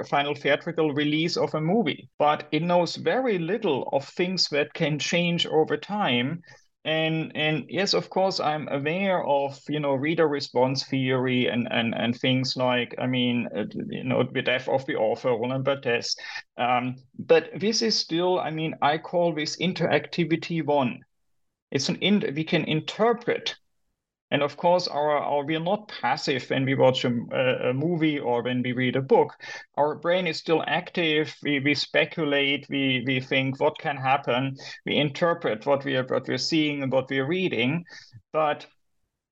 final 0.09 0.35
theatrical 0.35 0.93
release 0.93 1.37
of 1.37 1.53
a 1.55 1.61
movie. 1.61 2.09
But 2.19 2.47
it 2.51 2.63
knows 2.63 2.97
very 2.97 3.37
little 3.37 3.87
of 3.93 4.05
things 4.07 4.49
that 4.49 4.73
can 4.73 4.99
change 4.99 5.45
over 5.45 5.77
time 5.77 6.41
and 6.88 7.34
and 7.36 7.65
yes 7.67 7.94
of 7.94 8.10
course 8.10 8.39
i'm 8.39 8.67
aware 8.70 9.22
of 9.25 9.60
you 9.67 9.79
know 9.79 9.94
reader 9.94 10.25
response 10.25 10.86
theory 10.86 11.48
and 11.48 11.67
and 11.70 11.94
and 11.94 12.17
things 12.17 12.56
like 12.56 12.96
i 12.98 13.06
mean 13.06 13.46
uh, 13.56 13.65
you 13.89 14.06
know 14.06 14.24
the 14.32 14.41
death 14.41 14.70
of 14.70 14.86
the 14.86 14.96
author 14.96 15.32
roland 15.32 15.65
barthes 15.65 16.15
um, 16.58 16.96
but 17.20 17.50
this 17.60 17.82
is 17.82 18.00
still 18.00 18.39
i 18.39 18.50
mean 18.50 18.74
i 18.82 18.98
call 18.98 19.36
this 19.36 19.58
interactivity 19.58 20.65
one. 20.65 21.00
It's 21.70 21.89
an 21.89 21.98
in 21.98 22.24
we 22.34 22.46
can 22.46 22.63
interpret 22.63 23.58
and 24.29 24.43
of 24.43 24.57
course, 24.57 24.88
our, 24.88 25.17
our 25.17 25.46
we 25.46 25.55
are 25.55 25.62
not 25.62 25.88
passive 25.88 26.50
when 26.50 26.65
we 26.65 26.75
watch 26.75 27.05
a, 27.05 27.69
a, 27.69 27.74
movie 27.74 28.19
or 28.19 28.43
when 28.43 28.62
we 28.62 28.74
read 28.74 28.98
a 28.98 29.01
book. 29.01 29.34
Our 29.77 29.96
brain 29.96 30.27
is 30.27 30.38
still 30.38 30.63
active. 30.67 31.34
We, 31.43 31.60
we 31.62 31.74
speculate. 31.75 32.67
We, 32.69 33.03
we 33.07 33.22
think 33.22 33.60
what 33.62 33.77
can 33.79 33.96
happen. 33.96 34.57
We 34.86 34.98
interpret 34.98 35.65
what 35.65 35.86
we 35.86 35.96
are 35.96 36.03
what 36.03 36.27
we're 36.27 36.38
seeing 36.38 36.84
and 36.84 36.91
what 36.91 37.10
we're 37.10 37.25
reading. 37.25 37.86
But 38.34 38.67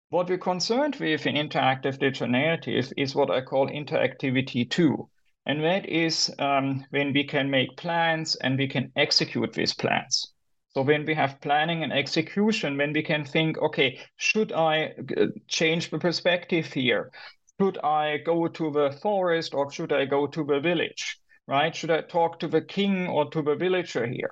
what 0.09 0.29
we're 0.29 0.37
concerned 0.37 0.95
with 0.95 1.27
in 1.27 1.35
interactive 1.35 1.99
digital 1.99 2.29
narrative 2.29 2.93
is 2.95 3.15
what 3.15 3.29
I 3.29 3.41
call 3.41 3.67
interactivity 3.67 4.69
two. 4.69 5.09
And 5.45 5.61
that 5.63 5.89
is 5.89 6.33
um, 6.39 6.85
when 6.91 7.11
we 7.11 7.25
can 7.25 7.49
make 7.49 7.75
plans 7.75 8.35
and 8.35 8.57
we 8.57 8.69
can 8.69 8.93
execute 8.95 9.51
these 9.53 9.73
plans. 9.73 10.31
So 10.75 10.81
when 10.81 11.05
we 11.05 11.13
have 11.13 11.39
planning 11.39 11.83
and 11.83 11.93
execution, 11.93 12.77
when 12.77 12.91
we 12.91 13.01
can 13.01 13.23
think, 13.23 13.57
okay, 13.57 13.99
should 14.17 14.51
I 14.51 14.93
uh, 15.17 15.27
change 15.47 15.89
the 15.89 15.99
perspective 15.99 16.65
here? 16.65 17.11
Should 17.59 17.77
I 17.77 18.17
go 18.17 18.47
to 18.49 18.71
the 18.71 18.91
forest 19.01 19.53
or 19.53 19.71
should 19.71 19.93
I 19.93 20.03
go 20.05 20.27
to 20.27 20.43
the 20.43 20.59
village? 20.59 21.17
Right? 21.47 21.73
Should 21.73 21.91
I 21.91 22.01
talk 22.01 22.39
to 22.39 22.49
the 22.49 22.61
king 22.61 23.07
or 23.07 23.29
to 23.31 23.41
the 23.41 23.55
villager 23.55 24.05
here? 24.05 24.31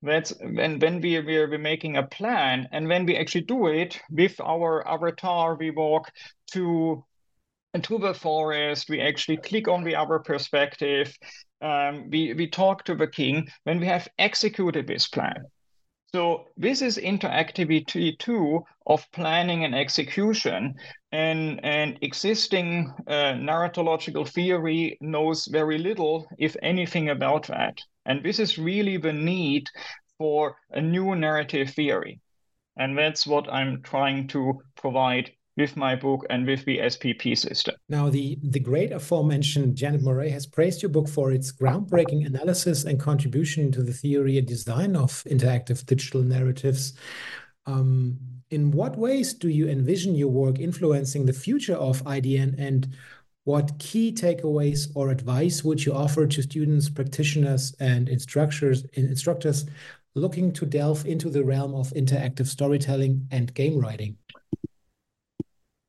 That's 0.00 0.32
when 0.40 0.78
when 0.80 1.00
we 1.00 1.20
we're 1.20 1.58
making 1.58 1.96
a 1.96 2.02
plan, 2.02 2.68
and 2.72 2.88
when 2.88 3.06
we 3.06 3.16
actually 3.16 3.44
do 3.44 3.68
it 3.68 4.00
with 4.10 4.40
our 4.40 4.86
avatar, 4.88 5.54
we 5.56 5.70
walk 5.70 6.10
to 6.52 7.04
to 7.82 7.98
the 7.98 8.14
forest. 8.14 8.88
We 8.88 9.00
actually 9.00 9.36
click 9.36 9.68
on 9.68 9.84
the 9.84 9.96
other 9.96 10.18
perspective. 10.18 11.14
Um, 11.60 12.10
we 12.10 12.32
we 12.34 12.48
talk 12.48 12.84
to 12.84 12.94
the 12.94 13.06
king 13.06 13.48
when 13.64 13.78
we 13.78 13.86
have 13.86 14.08
executed 14.18 14.86
this 14.86 15.06
plan. 15.08 15.51
So 16.14 16.48
this 16.58 16.82
is 16.82 16.98
interactivity 16.98 18.18
too 18.18 18.64
of 18.86 19.10
planning 19.12 19.64
and 19.64 19.74
execution, 19.74 20.74
and 21.10 21.64
and 21.64 21.98
existing 22.02 22.92
uh, 23.06 23.32
narratological 23.34 24.28
theory 24.28 24.98
knows 25.00 25.46
very 25.46 25.78
little, 25.78 26.26
if 26.38 26.54
anything, 26.62 27.08
about 27.08 27.46
that. 27.46 27.80
And 28.04 28.22
this 28.22 28.38
is 28.38 28.58
really 28.58 28.98
the 28.98 29.12
need 29.12 29.68
for 30.18 30.56
a 30.70 30.82
new 30.82 31.14
narrative 31.14 31.70
theory, 31.70 32.20
and 32.76 32.96
that's 32.98 33.26
what 33.26 33.50
I'm 33.50 33.82
trying 33.82 34.28
to 34.28 34.60
provide 34.76 35.32
with 35.56 35.76
my 35.76 35.94
book 35.94 36.24
and 36.30 36.46
with 36.46 36.64
the 36.64 36.78
SPP 36.78 37.36
system. 37.36 37.74
Now, 37.88 38.08
the, 38.08 38.38
the 38.42 38.60
great 38.60 38.90
aforementioned 38.92 39.76
Janet 39.76 40.02
Murray 40.02 40.30
has 40.30 40.46
praised 40.46 40.82
your 40.82 40.88
book 40.88 41.08
for 41.08 41.32
its 41.32 41.52
groundbreaking 41.52 42.26
analysis 42.26 42.84
and 42.84 42.98
contribution 42.98 43.70
to 43.72 43.82
the 43.82 43.92
theory 43.92 44.38
and 44.38 44.46
design 44.46 44.96
of 44.96 45.12
interactive 45.24 45.84
digital 45.84 46.22
narratives. 46.22 46.94
Um, 47.66 48.18
in 48.50 48.70
what 48.70 48.96
ways 48.96 49.34
do 49.34 49.48
you 49.48 49.68
envision 49.68 50.14
your 50.14 50.28
work 50.28 50.58
influencing 50.58 51.26
the 51.26 51.32
future 51.32 51.76
of 51.76 52.02
IDN 52.04 52.54
and 52.58 52.88
what 53.44 53.78
key 53.78 54.12
takeaways 54.12 54.88
or 54.94 55.10
advice 55.10 55.64
would 55.64 55.84
you 55.84 55.92
offer 55.92 56.26
to 56.26 56.42
students, 56.42 56.88
practitioners, 56.88 57.74
and 57.80 58.08
instructors, 58.08 58.84
instructors 58.92 59.66
looking 60.14 60.52
to 60.52 60.66
delve 60.66 61.04
into 61.06 61.28
the 61.28 61.42
realm 61.42 61.74
of 61.74 61.90
interactive 61.90 62.46
storytelling 62.46 63.26
and 63.30 63.52
game 63.54 63.78
writing? 63.78 64.16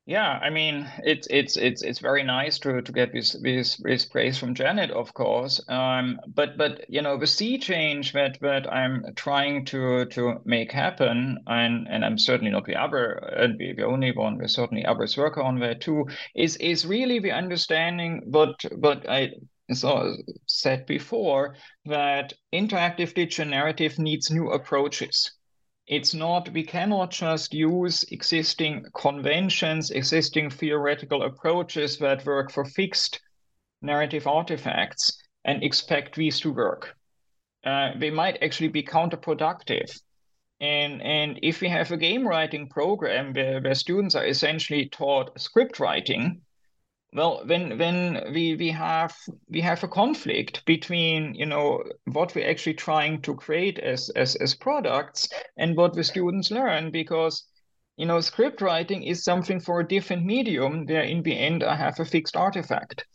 Yeah, 0.05 0.37
I 0.41 0.49
mean 0.49 0.89
it's 1.03 1.27
it's 1.29 1.55
it's 1.55 1.81
it's 1.81 1.99
very 1.99 2.23
nice 2.23 2.59
to 2.59 2.81
to 2.81 2.91
get 2.91 3.13
this 3.13 3.33
this 3.41 3.77
this 3.77 4.05
praise 4.05 4.37
from 4.37 4.53
Janet, 4.53 4.91
of 4.91 5.13
course. 5.13 5.61
Um, 5.69 6.19
but 6.27 6.57
but 6.57 6.85
you 6.89 7.01
know 7.01 7.17
the 7.17 7.27
sea 7.27 7.57
change 7.57 8.11
that 8.11 8.37
that 8.41 8.71
I'm 8.71 9.13
trying 9.15 9.63
to 9.65 10.05
to 10.07 10.41
make 10.43 10.73
happen, 10.73 11.37
and 11.47 11.87
and 11.89 12.03
I'm 12.03 12.17
certainly 12.17 12.51
not 12.51 12.65
the 12.65 12.75
other 12.75 13.13
and 13.13 13.57
the, 13.57 13.73
the 13.73 13.85
only 13.85 14.11
one. 14.11 14.37
There's 14.37 14.55
certainly 14.55 14.85
others 14.85 15.15
work 15.17 15.37
on 15.37 15.59
that 15.59 15.79
too. 15.79 16.05
Is 16.35 16.57
is 16.57 16.85
really 16.85 17.19
the 17.19 17.31
understanding, 17.31 18.23
but 18.27 18.55
but 18.77 19.09
I 19.09 19.31
so 19.71 20.17
said 20.47 20.85
before 20.85 21.55
that 21.85 22.33
interactive 22.53 23.13
digital 23.13 23.49
narrative 23.51 23.97
needs 23.99 24.29
new 24.29 24.49
approaches 24.51 25.31
it's 25.87 26.13
not 26.13 26.49
we 26.53 26.63
cannot 26.63 27.11
just 27.11 27.53
use 27.53 28.03
existing 28.11 28.85
conventions 28.95 29.91
existing 29.91 30.49
theoretical 30.49 31.23
approaches 31.23 31.97
that 31.97 32.25
work 32.25 32.51
for 32.51 32.63
fixed 32.63 33.19
narrative 33.81 34.25
artifacts 34.25 35.21
and 35.45 35.61
expect 35.61 36.15
these 36.15 36.39
to 36.39 36.53
work. 36.53 36.95
Uh, 37.65 37.91
they 37.97 38.09
might 38.09 38.41
actually 38.41 38.69
be 38.69 38.83
counterproductive. 38.83 39.99
And 40.61 41.01
and 41.01 41.39
if 41.43 41.59
we 41.59 41.67
have 41.67 41.91
a 41.91 41.97
game 41.97 42.25
writing 42.27 42.69
program 42.69 43.33
where, 43.33 43.59
where 43.61 43.75
students 43.75 44.15
are 44.15 44.25
essentially 44.25 44.87
taught 44.87 45.39
script 45.39 45.79
writing 45.79 46.41
well 47.13 47.43
when 47.45 47.77
when 47.77 48.33
we 48.33 48.55
we 48.55 48.69
have 48.69 49.15
we 49.49 49.61
have 49.61 49.83
a 49.83 49.87
conflict 49.87 50.65
between 50.65 51.33
you 51.35 51.45
know 51.45 51.83
what 52.05 52.33
we're 52.33 52.49
actually 52.49 52.73
trying 52.73 53.21
to 53.21 53.35
create 53.35 53.79
as 53.79 54.09
as 54.09 54.35
as 54.35 54.55
products 54.55 55.27
and 55.57 55.77
what 55.77 55.93
the 55.93 56.03
students 56.03 56.51
learn 56.51 56.91
because 56.91 57.45
you 57.97 58.05
know 58.05 58.19
script 58.19 58.61
writing 58.61 59.03
is 59.03 59.23
something 59.23 59.59
for 59.59 59.79
a 59.79 59.87
different 59.87 60.25
medium 60.25 60.85
where 60.85 61.03
in 61.03 61.21
the 61.23 61.37
end 61.37 61.63
i 61.63 61.75
have 61.75 61.99
a 61.99 62.05
fixed 62.05 62.35
artifact. 62.35 63.05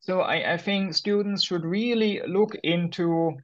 So 0.00 0.20
i 0.20 0.54
i 0.54 0.56
think 0.56 0.94
students 0.94 1.42
should 1.44 1.64
really 1.64 2.22
look 2.26 2.54
into 2.62 3.36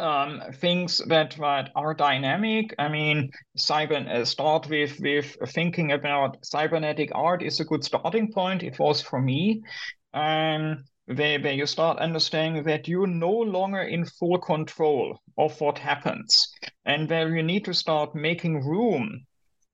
um, 0.00 0.42
things 0.54 0.98
that, 1.08 1.36
that 1.38 1.70
are 1.74 1.94
dynamic. 1.94 2.74
I 2.78 2.88
mean, 2.88 3.30
cyber 3.58 4.08
uh, 4.08 4.24
start 4.24 4.68
with 4.68 4.98
with 5.00 5.36
thinking 5.48 5.92
about 5.92 6.44
cybernetic 6.44 7.10
art 7.14 7.42
is 7.42 7.60
a 7.60 7.64
good 7.64 7.84
starting 7.84 8.32
point. 8.32 8.62
It 8.62 8.78
was 8.78 9.00
for 9.00 9.20
me. 9.20 9.62
Um, 10.12 10.84
where, 11.06 11.40
where 11.40 11.52
you 11.52 11.66
start 11.66 11.98
understanding 11.98 12.62
that 12.64 12.86
you're 12.86 13.06
no 13.06 13.32
longer 13.32 13.82
in 13.82 14.04
full 14.04 14.38
control 14.38 15.18
of 15.36 15.60
what 15.60 15.78
happens, 15.78 16.52
and 16.84 17.08
where 17.08 17.34
you 17.36 17.42
need 17.42 17.64
to 17.64 17.74
start 17.74 18.14
making 18.14 18.64
room 18.64 19.26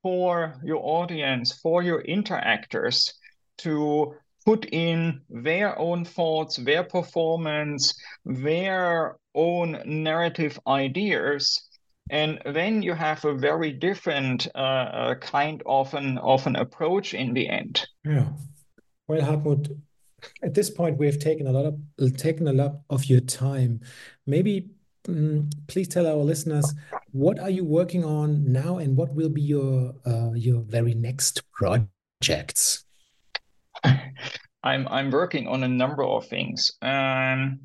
for 0.03 0.61
your 0.65 0.81
audience, 0.83 1.59
for 1.61 1.83
your 1.83 2.03
interactors 2.05 3.13
to 3.59 4.15
put 4.47 4.65
in 4.67 5.21
their 5.29 5.77
own 5.79 6.05
thoughts, 6.05 6.57
their 6.57 6.85
performance, 6.85 7.93
their 8.25 9.17
own 9.37 9.81
narrative 9.85 10.59
ideas 10.67 11.63
and 12.11 12.41
then 12.45 12.83
you 12.83 12.95
have 12.95 13.25
a 13.25 13.35
very 13.35 13.73
different 13.73 14.47
uh, 14.55 14.59
uh, 14.59 15.15
kind 15.17 15.63
of 15.67 15.93
an 15.95 16.19
of 16.19 16.47
an 16.47 16.57
approach 16.57 17.15
in 17.15 17.35
the 17.35 17.49
end. 17.49 17.87
Yeah. 18.05 18.29
Well 19.09 19.21
hartmut 19.21 19.77
at 20.43 20.55
this 20.55 20.71
point 20.71 20.99
we 20.99 21.07
have 21.07 21.19
taken 21.19 21.47
a 21.47 21.53
lot 21.53 21.67
of 21.67 22.17
taken 22.17 22.49
a 22.49 22.53
lot 22.53 22.81
of 22.91 23.05
your 23.07 23.21
time. 23.21 23.81
Maybe 24.27 24.71
um, 25.09 25.51
please 25.67 25.89
tell 25.89 26.07
our 26.07 26.17
listeners 26.17 26.75
what 27.13 27.39
are 27.39 27.51
you 27.51 27.65
working 27.65 28.05
on 28.05 28.51
now 28.51 28.79
and 28.79 28.97
what 28.97 29.15
will 29.15 29.29
be 29.29 29.43
your 29.43 29.95
uh, 30.05 30.33
your 30.35 30.63
very 30.63 30.95
next 30.95 31.43
projects? 31.53 32.85
I'm 34.63 34.89
i'm 34.89 35.11
working 35.11 35.47
on 35.47 35.63
a 35.63 35.69
number 35.69 36.03
of 36.03 36.27
things. 36.27 36.73
Um, 36.83 37.61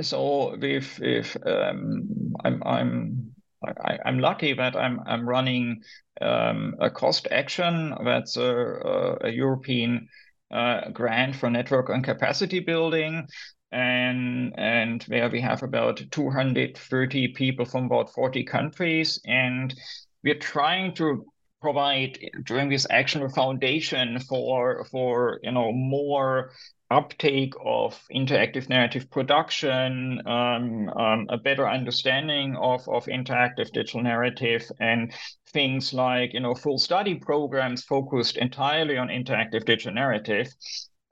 so 0.00 0.56
with 0.56 0.98
with 0.98 1.36
um, 1.46 2.34
I'm 2.44 2.62
I'm 2.64 3.34
I, 3.64 3.98
am 4.04 4.18
lucky 4.18 4.52
that 4.52 4.76
I'm 4.76 5.00
I'm 5.06 5.28
running 5.28 5.82
um, 6.20 6.74
a 6.80 6.90
cost 6.90 7.28
action 7.30 7.94
that's 8.04 8.36
a, 8.36 9.18
a 9.22 9.30
European 9.30 10.08
uh, 10.50 10.90
grant 10.90 11.36
for 11.36 11.50
network 11.50 11.88
and 11.88 12.04
capacity 12.04 12.60
building, 12.60 13.26
and 13.72 14.52
and 14.58 15.02
where 15.04 15.28
we 15.28 15.40
have 15.40 15.62
about 15.62 16.02
230 16.10 17.28
people 17.28 17.64
from 17.64 17.86
about 17.86 18.12
40 18.12 18.44
countries, 18.44 19.20
and 19.24 19.74
we're 20.22 20.38
trying 20.38 20.94
to 20.94 21.26
provide 21.60 22.18
during 22.44 22.68
this 22.68 22.86
action 22.90 23.22
a 23.22 23.28
foundation 23.28 24.18
for 24.20 24.84
for 24.84 25.40
you 25.42 25.52
know 25.52 25.72
more 25.72 26.50
uptake 26.90 27.52
of 27.64 28.00
interactive 28.14 28.68
narrative 28.68 29.10
production, 29.10 30.22
um, 30.26 30.88
um, 30.90 31.26
a 31.30 31.36
better 31.36 31.68
understanding 31.68 32.56
of, 32.56 32.88
of 32.88 33.06
interactive 33.06 33.72
digital 33.72 34.02
narrative, 34.02 34.70
and 34.78 35.12
things 35.48 35.92
like 35.92 36.32
you 36.32 36.40
know 36.40 36.54
full 36.54 36.78
study 36.78 37.14
programs 37.14 37.84
focused 37.84 38.36
entirely 38.36 38.96
on 38.96 39.08
interactive 39.08 39.64
digital 39.64 39.94
narrative. 39.94 40.48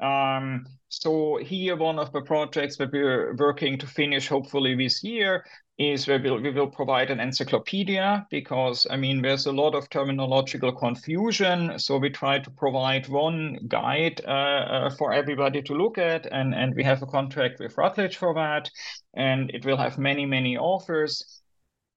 Um, 0.01 0.67
so 0.89 1.39
here, 1.43 1.77
one 1.77 1.99
of 1.99 2.13
the 2.13 2.21
projects 2.21 2.77
that 2.77 2.93
we're 2.93 3.35
working 3.37 3.79
to 3.79 3.87
finish 3.87 4.29
hopefully 4.29 4.77
this 4.77 5.03
year 5.03 5.45
is 5.79 6.07
we 6.07 6.19
will, 6.19 6.41
we 6.41 6.51
will 6.51 6.69
provide 6.69 7.11
an 7.11 7.19
encyclopedia 7.19 8.27
because 8.31 8.87
I 8.91 8.97
mean 8.97 9.23
there's 9.23 9.47
a 9.47 9.53
lot 9.53 9.75
of 9.75 9.89
terminological 9.91 10.77
confusion. 10.79 11.79
So 11.79 11.99
we 11.99 12.11
try 12.11 12.39
to 12.39 12.51
provide 12.51 13.09
one 13.09 13.59
guide 13.67 14.21
uh, 14.27 14.31
uh, 14.31 14.91
for 14.91 15.13
everybody 15.13 15.63
to 15.63 15.75
look 15.75 15.99
at, 15.99 16.27
and 16.27 16.55
and 16.55 16.75
we 16.75 16.85
have 16.85 17.03
a 17.03 17.07
contract 17.07 17.59
with 17.61 17.77
Routledge 17.77 18.17
for 18.17 18.35
that, 18.35 18.71
and 19.15 19.51
it 19.51 19.65
will 19.65 19.77
have 19.77 19.99
many 19.99 20.27
many 20.27 20.57
authors. 20.57 21.43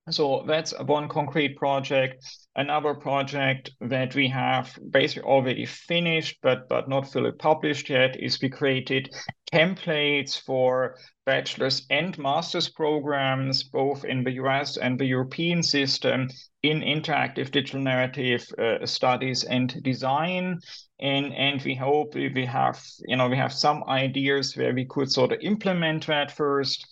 So 0.10 0.46
that's 0.48 0.74
one 0.80 1.10
concrete 1.10 1.58
project. 1.58 2.24
Another 2.56 2.94
project 2.94 3.72
that 3.82 4.16
we 4.16 4.30
have 4.30 4.78
basically 4.90 5.30
already 5.30 5.66
finished, 5.66 6.38
but 6.42 6.70
but 6.70 6.88
not 6.88 7.12
fully 7.12 7.34
published 7.34 7.90
yet, 7.90 8.16
is 8.18 8.42
we 8.42 8.50
created 8.50 9.14
templates 9.52 10.42
for 10.42 10.96
bachelor's 11.26 11.86
and 11.90 12.18
master's 12.18 12.70
programs, 12.70 13.64
both 13.64 14.06
in 14.06 14.24
the 14.24 14.32
US 14.44 14.78
and 14.78 14.98
the 14.98 15.06
European 15.06 15.62
system, 15.62 16.30
in 16.64 16.80
interactive 16.82 17.52
digital 17.52 17.82
narrative 17.82 18.48
uh, 18.58 18.86
studies 18.86 19.44
and 19.44 19.84
design. 19.84 20.60
And, 21.00 21.34
and 21.34 21.62
we 21.62 21.76
hope 21.76 22.16
we 22.16 22.46
have, 22.46 22.82
you 23.06 23.18
know, 23.18 23.30
we 23.30 23.38
have 23.38 23.54
some 23.54 23.84
ideas 23.88 24.56
where 24.56 24.74
we 24.74 24.86
could 24.86 25.12
sort 25.12 25.32
of 25.34 25.40
implement 25.42 26.08
that 26.08 26.32
first 26.32 26.88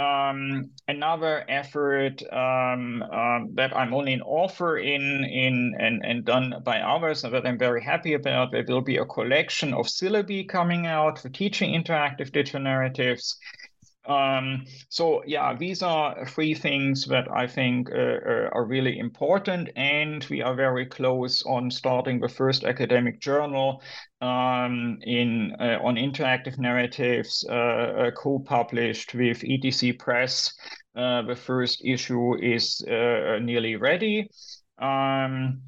um, 0.00 0.70
another 0.88 1.44
effort 1.48 2.22
um, 2.32 3.02
um, 3.02 3.50
that 3.54 3.76
I'm 3.76 3.92
only 3.92 4.14
an 4.14 4.22
author 4.22 4.78
in, 4.78 5.24
in 5.24 5.74
and, 5.78 6.02
and 6.04 6.24
done 6.24 6.54
by 6.64 6.80
others, 6.80 7.22
and 7.22 7.34
that 7.34 7.46
I'm 7.46 7.58
very 7.58 7.82
happy 7.84 8.14
about. 8.14 8.50
There 8.50 8.64
will 8.66 8.80
be 8.80 8.96
a 8.96 9.04
collection 9.04 9.74
of 9.74 9.86
syllabi 9.86 10.48
coming 10.48 10.86
out 10.86 11.18
for 11.18 11.28
teaching 11.28 11.74
interactive 11.74 12.32
digital 12.32 12.62
narratives. 12.62 13.36
Um, 14.10 14.64
so 14.88 15.22
yeah, 15.24 15.54
these 15.56 15.82
are 15.82 16.26
three 16.26 16.52
things 16.52 17.06
that 17.06 17.30
I 17.30 17.46
think 17.46 17.90
uh, 17.92 17.94
uh, 17.94 18.48
are 18.52 18.64
really 18.64 18.98
important, 18.98 19.70
and 19.76 20.26
we 20.28 20.42
are 20.42 20.54
very 20.54 20.84
close 20.84 21.44
on 21.44 21.70
starting 21.70 22.18
the 22.18 22.28
first 22.28 22.64
academic 22.64 23.20
journal 23.20 23.82
um, 24.20 24.98
in 25.02 25.54
uh, 25.60 25.78
on 25.84 25.94
interactive 25.94 26.58
narratives, 26.58 27.46
uh, 27.48 27.52
uh 27.52 28.10
co-published 28.10 29.14
with 29.14 29.42
ETC 29.42 29.96
Press. 29.96 30.54
Uh, 30.96 31.22
the 31.22 31.36
first 31.36 31.80
issue 31.84 32.36
is 32.42 32.82
nearly 32.88 33.76
ready. 33.76 34.28
Um, 34.78 35.62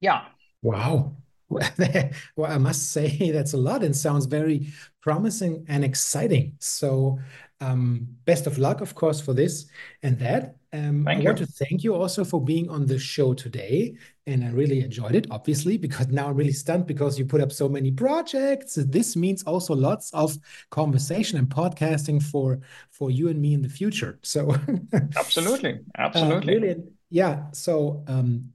yeah. 0.00 0.26
Wow. 0.60 1.16
well, 1.48 2.52
I 2.52 2.58
must 2.58 2.92
say 2.92 3.30
that's 3.32 3.54
a 3.54 3.56
lot 3.56 3.82
and 3.82 3.96
sounds 3.96 4.26
very 4.26 4.68
promising 5.00 5.64
and 5.68 5.82
exciting. 5.84 6.56
So 6.60 7.18
um, 7.60 8.06
best 8.24 8.46
of 8.46 8.58
luck, 8.58 8.80
of 8.80 8.94
course, 8.94 9.20
for 9.20 9.34
this 9.34 9.66
and 10.02 10.18
that. 10.18 10.56
Um, 10.72 11.08
I 11.08 11.14
you. 11.14 11.24
want 11.24 11.38
to 11.38 11.46
thank 11.46 11.82
you 11.82 11.94
also 11.94 12.24
for 12.24 12.42
being 12.42 12.68
on 12.68 12.86
the 12.86 12.98
show 12.98 13.34
today. 13.34 13.96
And 14.26 14.44
I 14.44 14.50
really 14.50 14.80
enjoyed 14.80 15.14
it, 15.14 15.26
obviously, 15.30 15.78
because 15.78 16.08
now 16.08 16.28
I'm 16.28 16.36
really 16.36 16.52
stunned 16.52 16.86
because 16.86 17.18
you 17.18 17.24
put 17.24 17.40
up 17.40 17.50
so 17.50 17.68
many 17.68 17.90
projects. 17.90 18.74
This 18.74 19.16
means 19.16 19.42
also 19.44 19.74
lots 19.74 20.12
of 20.12 20.36
conversation 20.70 21.38
and 21.38 21.48
podcasting 21.48 22.22
for 22.22 22.60
for 22.90 23.10
you 23.10 23.28
and 23.28 23.40
me 23.40 23.54
in 23.54 23.62
the 23.62 23.68
future. 23.68 24.18
So 24.22 24.54
absolutely, 25.16 25.80
absolutely. 25.96 26.54
Uh, 26.54 26.60
really, 26.60 26.82
yeah. 27.10 27.50
So 27.52 28.04
um, 28.06 28.52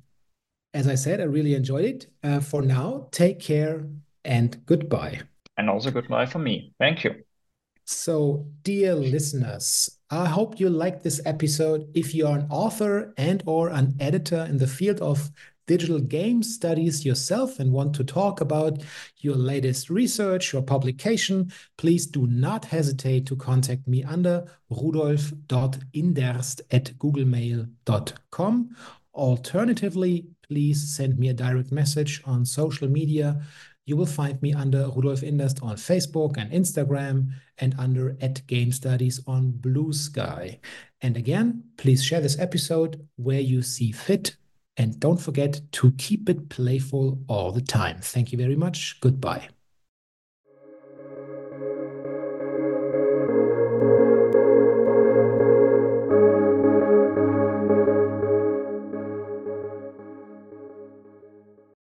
as 0.73 0.87
I 0.87 0.95
said, 0.95 1.19
I 1.19 1.25
really 1.25 1.55
enjoyed 1.55 1.85
it. 1.85 2.07
Uh, 2.23 2.39
for 2.39 2.61
now, 2.61 3.07
take 3.11 3.39
care 3.39 3.85
and 4.23 4.63
goodbye. 4.65 5.21
And 5.57 5.69
also 5.69 5.91
goodbye 5.91 6.27
for 6.27 6.39
me. 6.39 6.73
Thank 6.79 7.03
you. 7.03 7.23
So, 7.85 8.47
dear 8.63 8.95
listeners, 8.95 9.89
I 10.09 10.25
hope 10.25 10.59
you 10.59 10.69
liked 10.69 11.03
this 11.03 11.19
episode. 11.25 11.89
If 11.93 12.13
you 12.15 12.27
are 12.27 12.37
an 12.37 12.47
author 12.49 13.13
and 13.17 13.43
or 13.45 13.69
an 13.69 13.95
editor 13.99 14.45
in 14.45 14.57
the 14.57 14.67
field 14.67 15.01
of 15.01 15.31
digital 15.65 15.99
game 15.99 16.43
studies 16.43 17.05
yourself 17.05 17.59
and 17.59 17.71
want 17.71 17.95
to 17.95 18.03
talk 18.03 18.41
about 18.41 18.83
your 19.17 19.35
latest 19.35 19.89
research 19.89 20.53
or 20.53 20.61
publication, 20.61 21.51
please 21.77 22.05
do 22.05 22.27
not 22.27 22.65
hesitate 22.65 23.25
to 23.27 23.35
contact 23.35 23.87
me 23.87 24.03
under 24.03 24.45
rudolf.inderst 24.69 26.61
at 26.71 26.85
googlemail.com. 26.97 28.75
Alternatively, 29.13 30.25
please 30.41 30.95
send 30.95 31.17
me 31.17 31.29
a 31.29 31.33
direct 31.33 31.71
message 31.71 32.21
on 32.25 32.45
social 32.45 32.87
media. 32.87 33.41
You 33.85 33.97
will 33.97 34.05
find 34.05 34.41
me 34.41 34.53
under 34.53 34.87
Rudolf 34.87 35.21
Inderst 35.21 35.61
on 35.61 35.75
Facebook 35.75 36.37
and 36.37 36.51
Instagram 36.51 37.31
and 37.57 37.75
under 37.77 38.15
at 38.21 38.45
Game 38.47 38.71
Studies 38.71 39.19
on 39.27 39.51
Bluesky. 39.51 40.59
And 41.01 41.17
again, 41.17 41.63
please 41.77 42.03
share 42.03 42.21
this 42.21 42.39
episode 42.39 43.05
where 43.17 43.41
you 43.41 43.61
see 43.61 43.91
fit 43.91 44.37
and 44.77 44.99
don't 44.99 45.21
forget 45.21 45.61
to 45.73 45.91
keep 45.93 46.29
it 46.29 46.49
playful 46.49 47.19
all 47.27 47.51
the 47.51 47.61
time. 47.61 47.97
Thank 48.01 48.31
you 48.31 48.37
very 48.37 48.55
much. 48.55 48.99
Goodbye. 49.01 49.49